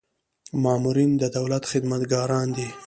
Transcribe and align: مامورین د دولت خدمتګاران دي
مامورین 0.63 1.11
د 1.21 1.23
دولت 1.37 1.63
خدمتګاران 1.71 2.47
دي 2.57 2.67